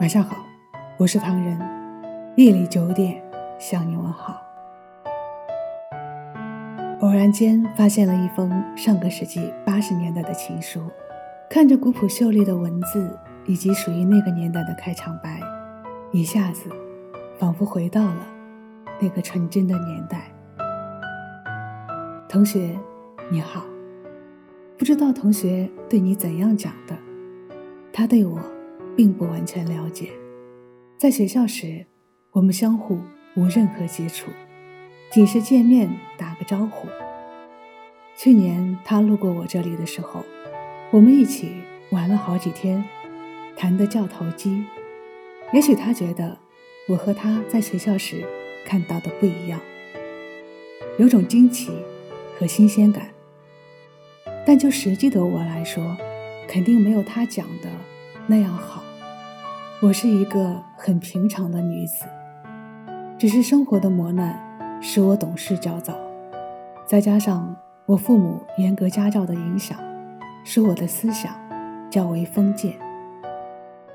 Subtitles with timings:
[0.00, 0.36] 晚上好，
[0.96, 1.58] 我是唐人。
[2.36, 3.20] 夜里九点
[3.58, 4.40] 向你问好。
[7.00, 10.80] 偶然间发现了一封上个世纪八十年代的情书，
[11.50, 15.40] 看着古朴秀丽的文字以及属于那个年代的开场白，
[16.12, 16.70] 一下子
[17.36, 18.24] 仿佛回到了
[19.00, 20.30] 那个纯真的年代。
[22.28, 22.78] 同学，
[23.32, 23.64] 你好。
[24.78, 26.96] 不知道同学对你怎样讲的，
[27.92, 28.38] 他对我。
[28.98, 30.10] 并不完全了解，
[30.98, 31.86] 在学校时，
[32.32, 32.98] 我们相互
[33.36, 34.28] 无任何接触，
[35.12, 36.88] 仅是见面打个招呼。
[38.16, 40.24] 去年他路过我这里的时候，
[40.90, 41.52] 我们一起
[41.92, 42.82] 玩了好几天，
[43.56, 44.64] 谈得较投机。
[45.52, 46.36] 也许他觉得
[46.88, 48.24] 我和他在学校时
[48.64, 49.60] 看到的不一样，
[50.98, 51.70] 有种惊奇
[52.36, 53.10] 和新鲜感。
[54.44, 55.96] 但就实际的我来说，
[56.48, 57.70] 肯定没有他讲的
[58.26, 58.82] 那样好。
[59.80, 62.04] 我是一个很平常的女子，
[63.16, 64.36] 只是生活的磨难
[64.82, 65.96] 使我懂事较早，
[66.84, 67.54] 再加上
[67.86, 69.78] 我父母严格家教的影响，
[70.42, 71.32] 使我的思想
[71.88, 72.74] 较为封建，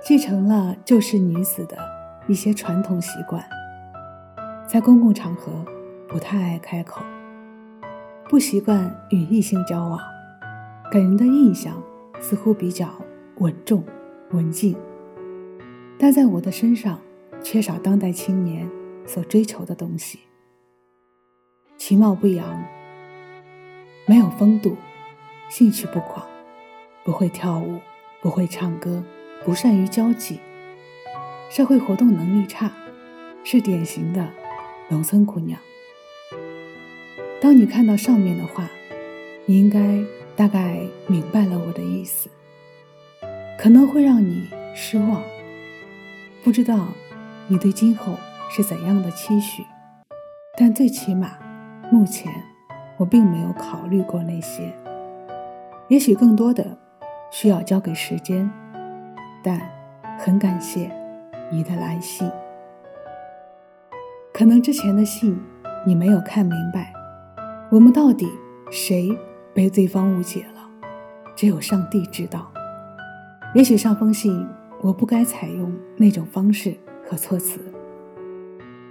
[0.00, 1.76] 继承了旧式女子的
[2.28, 3.44] 一些传统习惯，
[4.68, 5.50] 在公共场合
[6.08, 7.02] 不太爱开口，
[8.28, 9.98] 不习惯与异性交往，
[10.88, 11.82] 给人的印象
[12.20, 12.88] 似乎比较
[13.38, 13.82] 稳重、
[14.30, 14.76] 文静。
[15.98, 17.00] 但在我的身上，
[17.42, 18.68] 缺少当代青年
[19.06, 20.20] 所追求的东西。
[21.76, 22.64] 其貌不扬，
[24.06, 24.76] 没有风度，
[25.48, 26.26] 兴趣不广，
[27.04, 27.80] 不会跳舞，
[28.22, 29.04] 不会唱歌，
[29.44, 30.38] 不善于交际，
[31.50, 32.72] 社会活动能力差，
[33.42, 34.28] 是典型的
[34.88, 35.58] 农村姑娘。
[37.40, 38.70] 当你看到上面的话，
[39.46, 40.02] 你应该
[40.34, 42.30] 大概明白了我的意思，
[43.58, 45.22] 可能会让你失望。
[46.44, 46.88] 不知道
[47.48, 48.12] 你对今后
[48.50, 49.64] 是怎样的期许，
[50.58, 51.38] 但最起码，
[51.90, 52.30] 目前
[52.98, 54.70] 我并没有考虑过那些。
[55.88, 56.76] 也许更多的
[57.30, 58.50] 需要交给时间，
[59.42, 59.58] 但
[60.18, 60.94] 很感谢
[61.50, 62.30] 你的来信。
[64.30, 65.42] 可能之前的信
[65.86, 66.92] 你没有看明白，
[67.70, 68.30] 我们到底
[68.70, 69.16] 谁
[69.54, 70.60] 被对方误解了，
[71.34, 72.52] 只有上帝知道。
[73.54, 74.46] 也许上封信。
[74.84, 77.58] 我不该采用那种方式和措辞。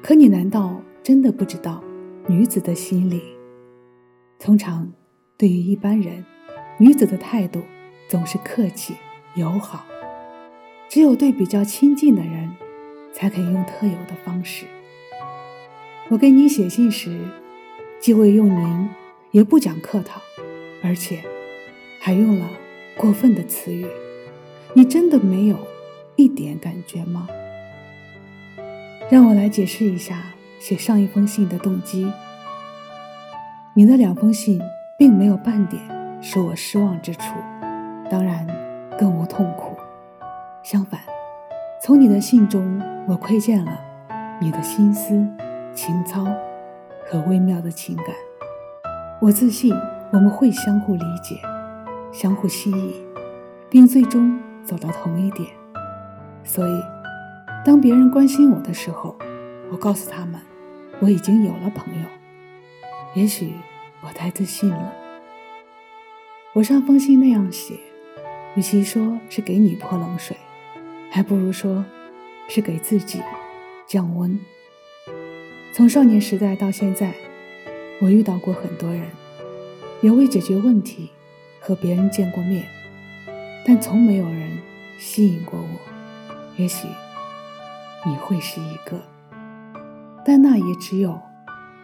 [0.00, 1.82] 可你难道真的不知道
[2.28, 3.20] 女子的心理？
[4.38, 4.92] 通常，
[5.36, 6.24] 对于一般人，
[6.78, 7.62] 女子的态度
[8.08, 8.94] 总是客气
[9.34, 9.84] 友好，
[10.88, 12.52] 只有对比较亲近的人，
[13.12, 14.66] 才可以用特有的方式。
[16.08, 17.18] 我给你写信时，
[17.98, 18.88] 既未用您，
[19.32, 20.20] 也不讲客套，
[20.84, 21.24] 而且
[21.98, 22.48] 还用了
[22.96, 23.84] 过分的词语。
[24.72, 25.58] 你真的没有？
[26.20, 27.26] 一点感觉吗？
[29.10, 30.22] 让我来解释一下
[30.58, 32.12] 写上一封信的动机。
[33.72, 34.60] 你的两封信
[34.98, 35.82] 并没有半点
[36.20, 37.22] 使我失望之处，
[38.10, 38.46] 当然
[38.98, 39.74] 更无痛苦。
[40.62, 41.00] 相反，
[41.82, 42.78] 从你的信中，
[43.08, 43.80] 我窥见了
[44.42, 45.26] 你的心思、
[45.72, 46.26] 情操
[47.08, 48.06] 和微妙的情感。
[49.22, 49.74] 我自信
[50.10, 51.40] 我们会相互理解、
[52.12, 52.92] 相互吸引，
[53.70, 55.48] 并最终走到同一点。
[56.44, 56.82] 所以，
[57.64, 59.16] 当别人关心我的时候，
[59.70, 60.40] 我告诉他们，
[61.00, 62.08] 我已经有了朋友。
[63.14, 63.52] 也许
[64.02, 64.92] 我太自信了。
[66.52, 67.74] 我上封信那样写，
[68.56, 70.36] 与其说是给你泼冷水，
[71.10, 71.84] 还不如说
[72.48, 73.20] 是给自己
[73.86, 74.38] 降温。
[75.72, 77.14] 从少年时代到现在，
[78.00, 79.02] 我遇到过很多人，
[80.00, 81.10] 也为解决问题
[81.60, 82.64] 和别人见过面，
[83.64, 84.58] 但从没有人
[84.98, 85.59] 吸引过。
[86.60, 86.86] 也许
[88.04, 89.00] 你会是一个，
[90.22, 91.18] 但那也只有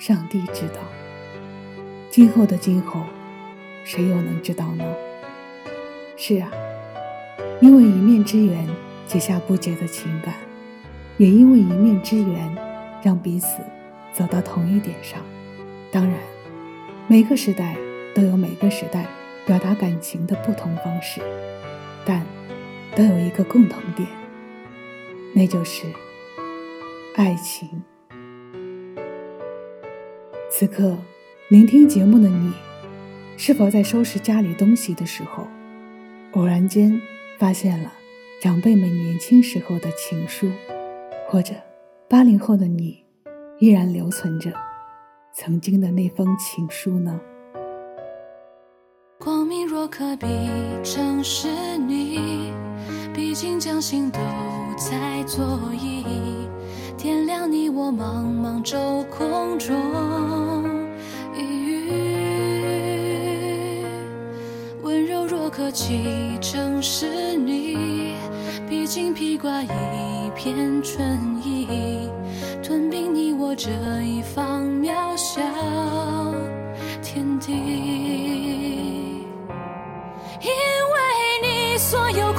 [0.00, 0.80] 上帝知道。
[2.10, 3.04] 今后的今后，
[3.84, 4.84] 谁又能知道呢？
[6.16, 6.50] 是啊，
[7.60, 8.66] 因为一面之缘
[9.06, 10.34] 结下不解的情感，
[11.18, 12.56] 也因为一面之缘
[13.00, 13.62] 让彼此
[14.12, 15.20] 走到同一点上。
[15.92, 16.18] 当然，
[17.06, 17.76] 每个时代
[18.12, 19.06] 都有每个时代
[19.46, 21.20] 表达感情的不同方式，
[22.04, 22.26] 但
[22.96, 24.08] 都有一个共同点。
[25.34, 25.84] 那就是
[27.16, 27.68] 爱情。
[30.48, 30.96] 此刻
[31.48, 32.52] 聆听节目的你，
[33.36, 35.46] 是否在收拾家里东西的时候，
[36.34, 37.00] 偶然间
[37.36, 37.92] 发现了
[38.40, 40.48] 长辈们年轻时候的情书，
[41.26, 41.52] 或者
[42.08, 43.04] 八零后的你
[43.58, 44.52] 依然留存着
[45.32, 47.20] 曾经的那封情书呢？
[49.18, 50.26] 光明若可比，
[50.84, 51.48] 正是
[51.78, 52.52] 你。
[53.14, 54.18] 毕竟将心都
[54.76, 56.02] 在左右，
[56.98, 59.72] 点亮你我茫茫周空中
[61.36, 61.84] 一隅。
[64.82, 68.16] 温柔若可寄正是你，
[68.68, 69.68] 毕竟披挂一
[70.34, 72.10] 片春意，
[72.64, 73.70] 吞并你我这
[74.02, 75.40] 一方渺小
[77.00, 77.52] 天地。
[80.40, 80.96] 因为
[81.42, 82.32] 你所有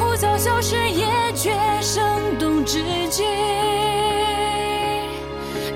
[0.45, 1.51] 消失也觉
[1.81, 3.23] 生动至极，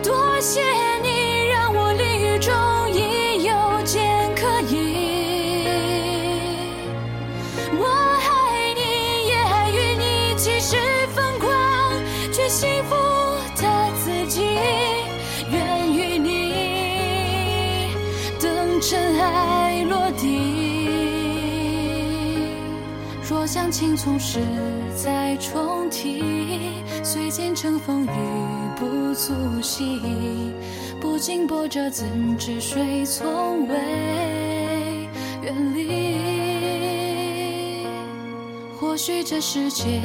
[0.04, 0.62] 多谢
[1.02, 2.54] 你让我淋雨中
[2.92, 5.66] 亦有见可以。
[7.80, 7.88] 我
[8.22, 10.78] 爱你，也爱与你，即使
[11.16, 11.50] 疯狂，
[12.32, 12.96] 却幸福
[23.50, 24.40] 若将青葱事
[24.96, 26.22] 再重提，
[27.04, 28.10] 虽见乘风雨
[28.76, 30.00] 不足惜，
[31.02, 32.06] 不经波折怎
[32.38, 33.76] 知水从未
[35.42, 37.88] 远离？
[38.80, 40.00] 或许这世间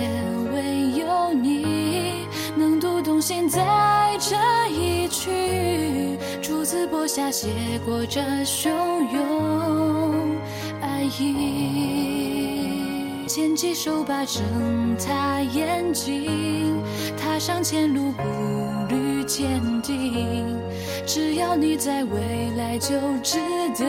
[0.54, 2.26] 唯有你
[2.56, 4.36] 能读懂现在这
[4.72, 7.48] 一曲，竹子播下写
[7.84, 8.70] 过这汹
[9.12, 10.34] 涌
[10.80, 12.33] 爱意。
[13.34, 14.44] 牵起手把睁
[15.04, 16.80] 大眼睛，
[17.18, 18.22] 踏上前路步
[18.88, 20.56] 履坚定。
[21.04, 22.20] 只要你在，未
[22.56, 22.94] 来就
[23.24, 23.40] 值
[23.76, 23.84] 得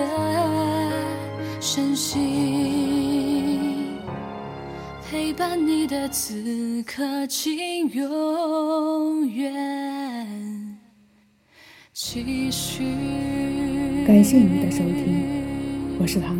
[1.61, 3.93] 深信。
[5.07, 10.75] 陪伴你的此刻，请永远
[11.93, 12.83] 继续。
[14.07, 15.43] 感谢你的收听，
[15.99, 16.35] 我是唐。